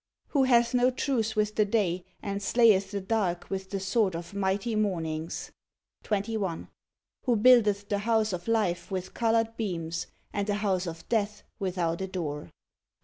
Who 0.29 0.45
hath 0.45 0.73
no 0.73 0.89
truce 0.89 1.35
with 1.35 1.53
the 1.53 1.63
day, 1.63 2.03
and 2.23 2.41
slayeth 2.41 2.89
the 2.89 3.01
dark 3.01 3.51
with 3.51 3.69
the 3.69 3.79
sword 3.79 4.15
of 4.15 4.33
mighty 4.33 4.75
mornings; 4.75 5.51
21. 6.01 6.69
Who 7.25 7.35
buildeth 7.35 7.87
the 7.87 7.99
house 7.99 8.33
of 8.33 8.47
life 8.47 8.89
with 8.89 9.13
colored 9.13 9.55
beams, 9.57 10.07
and 10.33 10.47
the 10.47 10.55
house 10.55 10.87
of 10.87 11.07
death 11.07 11.43
without 11.59 12.01
a 12.01 12.07
door; 12.07 12.37
22. 12.37 12.51